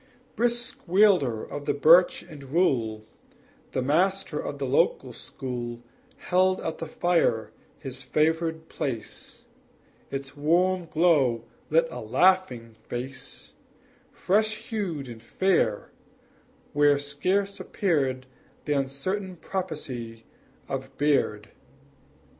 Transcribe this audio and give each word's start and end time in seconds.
Brisk 0.35 0.79
wielder 0.87 1.43
of 1.43 1.65
the 1.65 1.75
birch 1.75 2.23
and 2.23 2.45
rule, 2.49 3.05
The 3.73 3.83
master 3.83 4.39
of 4.39 4.57
the 4.57 4.65
district 4.67 5.13
school 5.15 5.83
Held 6.17 6.59
at 6.61 6.79
the 6.79 6.87
fire 6.87 7.51
his 7.77 8.01
favored 8.01 8.67
place, 8.67 9.45
Its 10.09 10.35
warm 10.35 10.87
glow 10.87 11.45
lit 11.69 11.85
a 11.91 11.99
laughing 12.01 12.77
face 12.89 13.53
Fresh 14.11 14.69
hued 14.71 15.07
and 15.07 15.21
fair, 15.21 15.91
where 16.73 16.97
scarce 16.97 17.59
appeared 17.59 18.25
The 18.65 18.73
uncertain 18.73 19.35
prophecy 19.35 20.25
of 20.67 20.97
beard. 20.97 21.49